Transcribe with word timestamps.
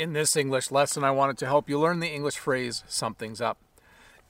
In 0.00 0.14
this 0.14 0.34
English 0.34 0.70
lesson, 0.70 1.04
I 1.04 1.10
wanted 1.10 1.36
to 1.36 1.46
help 1.46 1.68
you 1.68 1.78
learn 1.78 2.00
the 2.00 2.08
English 2.08 2.38
phrase, 2.38 2.84
something's 2.88 3.42
up. 3.42 3.58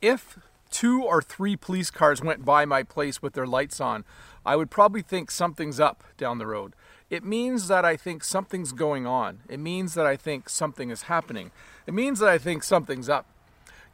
If 0.02 0.36
two 0.68 1.04
or 1.04 1.22
three 1.22 1.54
police 1.54 1.92
cars 1.92 2.20
went 2.20 2.44
by 2.44 2.64
my 2.64 2.82
place 2.82 3.22
with 3.22 3.34
their 3.34 3.46
lights 3.46 3.80
on, 3.80 4.04
I 4.44 4.56
would 4.56 4.68
probably 4.68 5.00
think 5.00 5.30
something's 5.30 5.78
up 5.78 6.02
down 6.16 6.38
the 6.38 6.46
road. 6.48 6.74
It 7.08 7.22
means 7.22 7.68
that 7.68 7.84
I 7.84 7.96
think 7.96 8.24
something's 8.24 8.72
going 8.72 9.06
on. 9.06 9.42
It 9.48 9.60
means 9.60 9.94
that 9.94 10.06
I 10.06 10.16
think 10.16 10.48
something 10.48 10.90
is 10.90 11.02
happening. 11.02 11.52
It 11.86 11.94
means 11.94 12.18
that 12.18 12.28
I 12.28 12.38
think 12.38 12.64
something's 12.64 13.08
up. 13.08 13.26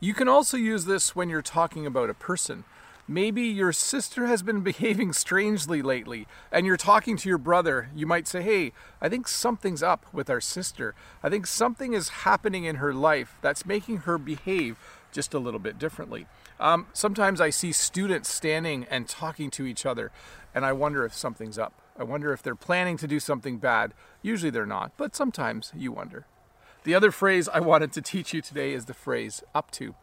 You 0.00 0.14
can 0.14 0.28
also 0.28 0.56
use 0.56 0.86
this 0.86 1.14
when 1.14 1.28
you're 1.28 1.42
talking 1.42 1.84
about 1.84 2.08
a 2.08 2.14
person. 2.14 2.64
Maybe 3.08 3.42
your 3.42 3.72
sister 3.72 4.26
has 4.26 4.42
been 4.42 4.60
behaving 4.62 5.12
strangely 5.12 5.82
lately 5.82 6.26
and 6.50 6.66
you're 6.66 6.76
talking 6.76 7.16
to 7.16 7.28
your 7.28 7.38
brother. 7.38 7.88
You 7.94 8.06
might 8.06 8.26
say, 8.26 8.42
Hey, 8.42 8.72
I 9.00 9.08
think 9.08 9.28
something's 9.28 9.82
up 9.82 10.06
with 10.12 10.28
our 10.28 10.40
sister. 10.40 10.94
I 11.22 11.28
think 11.28 11.46
something 11.46 11.92
is 11.92 12.08
happening 12.08 12.64
in 12.64 12.76
her 12.76 12.92
life 12.92 13.36
that's 13.42 13.66
making 13.66 13.98
her 13.98 14.18
behave 14.18 14.78
just 15.12 15.34
a 15.34 15.38
little 15.38 15.60
bit 15.60 15.78
differently. 15.78 16.26
Um, 16.58 16.88
sometimes 16.92 17.40
I 17.40 17.50
see 17.50 17.72
students 17.72 18.28
standing 18.28 18.86
and 18.90 19.08
talking 19.08 19.50
to 19.52 19.66
each 19.66 19.86
other 19.86 20.10
and 20.54 20.64
I 20.64 20.72
wonder 20.72 21.04
if 21.04 21.14
something's 21.14 21.58
up. 21.58 21.74
I 21.98 22.02
wonder 22.02 22.32
if 22.32 22.42
they're 22.42 22.54
planning 22.54 22.96
to 22.98 23.06
do 23.06 23.20
something 23.20 23.58
bad. 23.58 23.94
Usually 24.20 24.50
they're 24.50 24.66
not, 24.66 24.92
but 24.96 25.14
sometimes 25.14 25.72
you 25.76 25.92
wonder. 25.92 26.26
The 26.84 26.94
other 26.94 27.10
phrase 27.10 27.48
I 27.48 27.60
wanted 27.72 27.92
to 27.92 28.02
teach 28.02 28.34
you 28.34 28.42
today 28.42 28.72
is 28.72 28.86
the 28.86 28.94
phrase 28.94 29.42
up 29.54 29.70
to. 29.72 29.94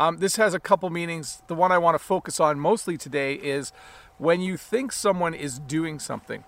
Um, 0.00 0.16
this 0.16 0.36
has 0.36 0.54
a 0.54 0.58
couple 0.58 0.88
meanings. 0.88 1.42
The 1.46 1.54
one 1.54 1.72
I 1.72 1.76
want 1.76 1.94
to 1.94 1.98
focus 1.98 2.40
on 2.40 2.58
mostly 2.58 2.96
today 2.96 3.34
is 3.34 3.70
when 4.16 4.40
you 4.40 4.56
think 4.56 4.92
someone 4.92 5.34
is 5.34 5.58
doing 5.58 5.98
something. 5.98 6.44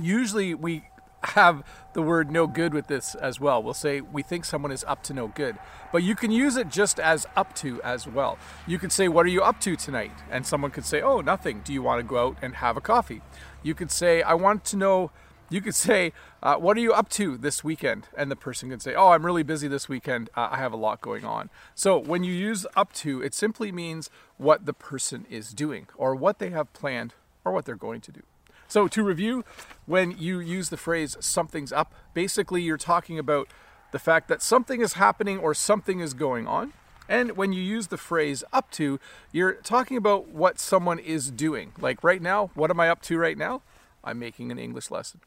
Usually 0.00 0.52
we 0.52 0.86
have 1.22 1.62
the 1.92 2.02
word 2.02 2.32
no 2.32 2.48
good 2.48 2.74
with 2.74 2.88
this 2.88 3.14
as 3.14 3.38
well. 3.38 3.62
We'll 3.62 3.72
say 3.72 4.00
we 4.00 4.24
think 4.24 4.44
someone 4.44 4.72
is 4.72 4.82
up 4.88 5.04
to 5.04 5.14
no 5.14 5.28
good. 5.28 5.58
But 5.92 6.02
you 6.02 6.16
can 6.16 6.32
use 6.32 6.56
it 6.56 6.70
just 6.70 6.98
as 6.98 7.24
up 7.36 7.54
to 7.56 7.80
as 7.82 8.08
well. 8.08 8.36
You 8.66 8.80
could 8.80 8.90
say, 8.90 9.06
What 9.06 9.26
are 9.26 9.28
you 9.30 9.42
up 9.42 9.60
to 9.60 9.76
tonight? 9.76 10.10
And 10.28 10.44
someone 10.44 10.72
could 10.72 10.84
say, 10.84 11.00
Oh, 11.00 11.20
nothing. 11.20 11.60
Do 11.60 11.72
you 11.72 11.82
want 11.82 12.00
to 12.00 12.02
go 12.02 12.26
out 12.26 12.36
and 12.42 12.56
have 12.56 12.76
a 12.76 12.80
coffee? 12.80 13.22
You 13.62 13.76
could 13.76 13.92
say, 13.92 14.22
I 14.22 14.34
want 14.34 14.64
to 14.64 14.76
know 14.76 15.12
you 15.52 15.60
could 15.60 15.74
say, 15.74 16.12
uh, 16.42 16.56
What 16.56 16.76
are 16.76 16.80
you 16.80 16.92
up 16.92 17.08
to 17.10 17.36
this 17.36 17.62
weekend? 17.62 18.08
And 18.16 18.30
the 18.30 18.36
person 18.36 18.70
could 18.70 18.82
say, 18.82 18.94
Oh, 18.94 19.10
I'm 19.10 19.24
really 19.24 19.42
busy 19.42 19.68
this 19.68 19.88
weekend. 19.88 20.30
Uh, 20.36 20.48
I 20.50 20.58
have 20.58 20.72
a 20.72 20.76
lot 20.76 21.00
going 21.00 21.24
on. 21.24 21.50
So 21.74 21.98
when 21.98 22.24
you 22.24 22.32
use 22.32 22.66
up 22.76 22.92
to, 22.94 23.22
it 23.22 23.34
simply 23.34 23.72
means 23.72 24.10
what 24.36 24.66
the 24.66 24.72
person 24.72 25.26
is 25.30 25.52
doing 25.52 25.86
or 25.96 26.14
what 26.14 26.38
they 26.38 26.50
have 26.50 26.72
planned 26.72 27.14
or 27.44 27.52
what 27.52 27.64
they're 27.64 27.76
going 27.76 28.00
to 28.02 28.12
do. 28.12 28.22
So 28.68 28.88
to 28.88 29.02
review, 29.02 29.44
when 29.84 30.12
you 30.12 30.40
use 30.40 30.70
the 30.70 30.78
phrase 30.78 31.16
something's 31.20 31.72
up, 31.72 31.92
basically 32.14 32.62
you're 32.62 32.78
talking 32.78 33.18
about 33.18 33.48
the 33.90 33.98
fact 33.98 34.28
that 34.28 34.40
something 34.40 34.80
is 34.80 34.94
happening 34.94 35.38
or 35.38 35.52
something 35.52 36.00
is 36.00 36.14
going 36.14 36.46
on. 36.46 36.72
And 37.08 37.36
when 37.36 37.52
you 37.52 37.60
use 37.60 37.88
the 37.88 37.98
phrase 37.98 38.42
up 38.52 38.70
to, 38.72 38.98
you're 39.32 39.54
talking 39.54 39.98
about 39.98 40.28
what 40.28 40.58
someone 40.58 40.98
is 40.98 41.30
doing. 41.30 41.72
Like 41.78 42.02
right 42.02 42.22
now, 42.22 42.50
what 42.54 42.70
am 42.70 42.80
I 42.80 42.88
up 42.88 43.02
to 43.02 43.18
right 43.18 43.36
now? 43.36 43.60
I'm 44.02 44.18
making 44.18 44.50
an 44.50 44.58
English 44.58 44.90
lesson. 44.90 45.20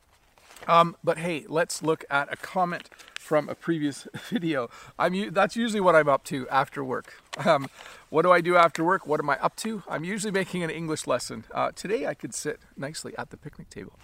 Um, 0.67 0.95
but 1.03 1.17
hey, 1.17 1.45
let's 1.47 1.83
look 1.83 2.05
at 2.09 2.31
a 2.31 2.37
comment 2.37 2.89
from 3.19 3.49
a 3.49 3.55
previous 3.55 4.07
video. 4.29 4.69
I'm 4.97 5.33
that's 5.33 5.55
usually 5.55 5.81
what 5.81 5.95
I'm 5.95 6.09
up 6.09 6.23
to 6.25 6.47
after 6.49 6.83
work. 6.83 7.21
Um, 7.45 7.69
what 8.09 8.21
do 8.23 8.31
I 8.31 8.41
do 8.41 8.55
after 8.55 8.83
work? 8.83 9.05
What 9.07 9.19
am 9.19 9.29
I 9.29 9.37
up 9.41 9.55
to? 9.57 9.83
I'm 9.87 10.03
usually 10.03 10.31
making 10.31 10.63
an 10.63 10.69
English 10.69 11.07
lesson. 11.07 11.45
Uh, 11.51 11.71
today 11.71 12.07
I 12.07 12.13
could 12.13 12.33
sit 12.33 12.59
nicely 12.77 13.13
at 13.17 13.29
the 13.29 13.37
picnic 13.37 13.69
table. 13.69 13.99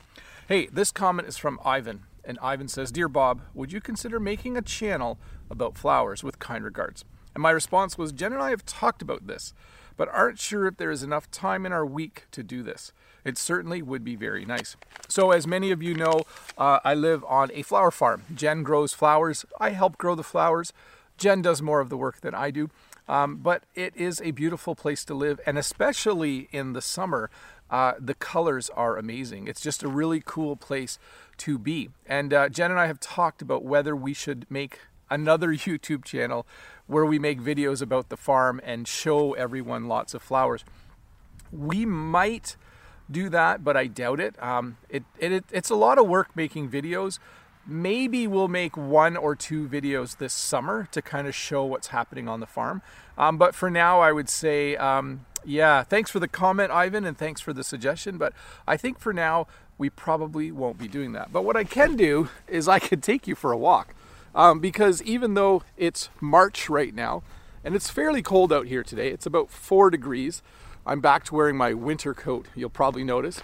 Hey, 0.48 0.68
this 0.68 0.92
comment 0.92 1.28
is 1.28 1.38
from 1.38 1.60
Ivan, 1.64 2.04
and 2.26 2.38
Ivan 2.42 2.68
says, 2.68 2.92
"Dear 2.92 3.08
Bob, 3.08 3.42
would 3.54 3.72
you 3.72 3.82
consider 3.82 4.20
making 4.20 4.58
a 4.58 4.62
channel 4.62 5.18
about 5.50 5.78
flowers 5.78 6.24
with 6.24 6.40
kind 6.40 6.64
regards?" 6.64 7.06
And 7.34 7.42
my 7.42 7.52
response 7.52 7.98
was, 7.98 8.12
Jen 8.12 8.34
and 8.34 8.42
I 8.42 8.50
have 8.50 8.66
talked 8.66 9.02
about 9.02 9.28
this 9.28 9.54
but 9.98 10.10
aren't 10.10 10.40
sure 10.40 10.68
if 10.68 10.78
there 10.78 10.92
is 10.92 11.04
enough 11.04 11.30
time 11.32 11.66
in 11.66 11.74
our 11.74 11.86
week 11.86 12.26
to 12.32 12.44
do 12.44 12.64
this. 12.64 12.92
It 13.24 13.38
certainly 13.38 13.82
would 13.82 14.04
be 14.04 14.16
very 14.16 14.46
nice. 14.46 14.76
So, 15.08 15.32
as 15.32 15.46
many 15.46 15.72
of 15.72 15.84
you 15.84 15.94
know, 15.94 16.24
uh, 16.58 16.80
I 16.84 16.94
live 16.94 17.24
on 17.26 17.52
a 17.54 17.62
flower 17.62 17.92
farm. 17.92 18.24
Jen 18.34 18.64
grows 18.64 18.94
flowers. 18.94 19.46
I 19.60 19.72
help 19.72 19.98
grow 19.98 20.16
the 20.16 20.24
flowers. 20.24 20.74
Jen 21.18 21.42
does 21.42 21.62
more 21.62 21.82
of 21.82 21.90
the 21.90 21.98
work 21.98 22.22
than 22.22 22.34
I 22.34 22.50
do. 22.50 22.70
Um, 23.08 23.38
but 23.38 23.64
it 23.76 23.96
is 23.96 24.22
a 24.22 24.32
beautiful 24.32 24.74
place 24.74 25.04
to 25.06 25.14
live, 25.14 25.40
and 25.46 25.58
especially 25.58 26.48
in 26.52 26.74
the 26.74 26.82
summer, 26.82 27.30
uh, 27.70 27.94
the 28.00 28.14
colors 28.14 28.70
are 28.70 28.98
amazing. 28.98 29.48
It's 29.48 29.62
just 29.62 29.84
a 29.84 29.88
really 29.88 30.22
cool 30.24 30.56
place 30.56 30.98
to 31.38 31.58
be. 31.58 31.90
And 32.06 32.34
uh, 32.34 32.50
Jen 32.50 32.72
and 32.72 32.80
I 32.80 32.88
have 32.88 33.00
talked 33.00 33.42
about 33.42 33.64
whether 33.64 33.96
we 33.96 34.14
should 34.14 34.46
make 34.50 34.80
another 35.12 35.50
YouTube 35.50 36.04
channel 36.04 36.48
where 36.88 37.06
we 37.06 37.20
make 37.20 37.40
videos 37.40 37.82
about 37.82 38.10
the 38.10 38.18
farm 38.18 38.60
and 38.64 38.88
show 38.88 39.34
everyone 39.34 39.88
lots 39.88 40.16
of 40.16 40.24
flowers. 40.24 40.66
We 41.52 41.86
might 41.86 42.56
do 43.10 43.30
that, 43.30 43.64
but 43.64 43.78
I 43.78 43.88
doubt 43.88 44.20
it. 44.20 44.42
Um, 44.42 44.78
it, 44.90 45.04
it. 45.20 45.46
It's 45.52 45.70
a 45.70 45.76
lot 45.76 45.98
of 45.98 46.08
work 46.08 46.36
making 46.36 46.70
videos. 46.70 47.20
Maybe 47.68 48.26
we'll 48.26 48.48
make 48.48 48.76
one 48.76 49.16
or 49.16 49.36
two 49.36 49.68
videos 49.68 50.18
this 50.18 50.34
summer 50.34 50.88
to 50.92 51.02
kind 51.02 51.28
of 51.28 51.36
show 51.36 51.64
what's 51.64 51.88
happening 51.88 52.28
on 52.28 52.40
the 52.40 52.48
farm. 52.48 52.82
Um, 53.18 53.38
but 53.38 53.54
for 53.54 53.70
now, 53.70 54.00
I 54.00 54.12
would 54.12 54.30
say, 54.30 54.76
um, 54.78 55.26
yeah, 55.46 55.84
thanks 55.84 56.10
for 56.10 56.20
the 56.20 56.28
comment, 56.28 56.72
Ivan, 56.72 57.06
and 57.06 57.18
thanks 57.18 57.40
for 57.40 57.54
the 57.54 57.64
suggestion. 57.64 58.18
But 58.18 58.34
I 58.68 58.78
think 58.78 59.00
for 59.00 59.14
now, 59.14 59.46
we 59.78 59.90
probably 59.90 60.52
won't 60.52 60.78
be 60.78 60.88
doing 60.88 61.12
that. 61.14 61.32
But 61.32 61.44
what 61.44 61.56
I 61.56 61.64
can 61.64 61.96
do 61.96 62.30
is 62.48 62.68
I 62.68 62.80
could 62.80 63.04
take 63.04 63.28
you 63.28 63.36
for 63.36 63.52
a 63.52 63.58
walk. 63.58 63.94
Um, 64.34 64.60
because 64.60 65.02
even 65.04 65.34
though 65.34 65.64
it's 65.78 66.10
March 66.20 66.70
right 66.70 66.94
now, 66.94 67.24
and 67.64 67.76
it's 67.76 67.90
fairly 67.90 68.22
cold 68.22 68.52
out 68.52 68.68
here 68.68 68.84
today, 68.84 69.10
it's 69.10 69.26
about 69.26 69.50
four 69.50 69.90
degrees. 69.90 70.42
I'm 70.86 71.02
back 71.02 71.24
to 71.26 71.36
wearing 71.36 71.58
my 71.58 71.74
winter 71.74 72.14
coat, 72.14 72.48
you'll 72.56 72.70
probably 72.70 73.04
notice. 73.04 73.42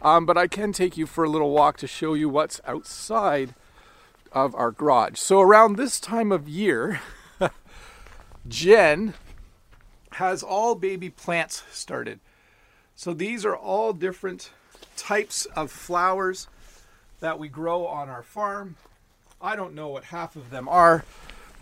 Um, 0.00 0.26
but 0.26 0.36
I 0.36 0.48
can 0.48 0.72
take 0.72 0.96
you 0.96 1.06
for 1.06 1.22
a 1.22 1.28
little 1.28 1.50
walk 1.50 1.76
to 1.78 1.86
show 1.86 2.14
you 2.14 2.28
what's 2.28 2.60
outside 2.66 3.54
of 4.32 4.54
our 4.54 4.72
garage. 4.72 5.18
So, 5.18 5.40
around 5.40 5.76
this 5.76 6.00
time 6.00 6.32
of 6.32 6.48
year, 6.48 7.00
Jen 8.48 9.14
has 10.12 10.42
all 10.42 10.74
baby 10.74 11.08
plants 11.08 11.62
started. 11.70 12.18
So, 12.96 13.14
these 13.14 13.44
are 13.44 13.54
all 13.54 13.92
different 13.92 14.50
types 14.96 15.44
of 15.54 15.70
flowers 15.70 16.48
that 17.20 17.38
we 17.38 17.48
grow 17.48 17.86
on 17.86 18.08
our 18.08 18.22
farm. 18.22 18.76
I 19.44 19.56
don't 19.56 19.74
know 19.74 19.88
what 19.88 20.04
half 20.04 20.36
of 20.36 20.50
them 20.50 20.68
are. 20.68 21.04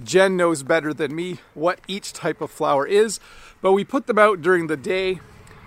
Jen 0.05 0.37
knows 0.37 0.63
better 0.63 0.93
than 0.93 1.15
me 1.15 1.39
what 1.55 1.81
each 1.89 2.13
type 2.13 2.43
of 2.43 2.51
flower 2.51 2.87
is, 2.87 3.21
but 3.63 3.73
we 3.73 3.85
put 3.85 4.07
them 4.07 4.19
out 4.19 4.43
during 4.43 4.67
the 4.67 4.77
day 4.77 5.21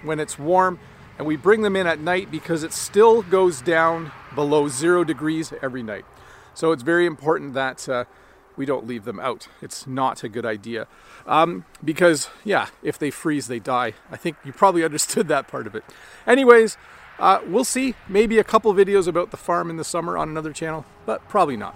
when 0.04 0.20
it's 0.20 0.38
warm 0.38 0.78
and 1.18 1.26
we 1.26 1.36
bring 1.36 1.64
them 1.64 1.76
in 1.76 1.88
at 1.88 2.00
night 2.00 2.30
because 2.30 2.62
it 2.62 2.72
still 2.72 3.24
goes 3.24 3.62
down 3.62 4.12
below 4.36 4.68
zero 4.68 5.04
degrees 5.04 5.52
every 5.64 5.82
night. 5.82 6.06
So 6.54 6.72
it's 6.72 6.84
very 6.84 7.08
important 7.08 7.56
that 7.56 7.90
uh, 7.90 8.06
we 8.56 8.68
don't 8.68 8.86
leave 8.86 9.06
them 9.06 9.20
out. 9.20 9.48
It's 9.60 9.88
not 9.88 10.24
a 10.24 10.30
good 10.30 10.46
idea. 10.46 10.88
Um, 11.26 11.66
because, 11.84 12.30
yeah, 12.44 12.68
if 12.84 13.00
they 13.00 13.10
freeze, 13.10 13.48
they 13.48 13.60
die. 13.60 13.94
I 14.12 14.18
think 14.18 14.38
you 14.46 14.54
probably 14.54 14.84
understood 14.86 15.28
that 15.30 15.48
part 15.48 15.66
of 15.66 15.74
it. 15.74 15.84
Anyways, 16.28 16.78
uh, 17.18 17.40
we'll 17.48 17.64
see. 17.64 17.96
Maybe 18.08 18.38
a 18.38 18.44
couple 18.44 18.72
videos 18.76 19.08
about 19.08 19.32
the 19.32 19.38
farm 19.38 19.72
in 19.72 19.78
the 19.78 19.84
summer 19.84 20.16
on 20.16 20.30
another 20.30 20.54
channel, 20.54 20.86
but 21.08 21.28
probably 21.28 21.58
not. 21.58 21.76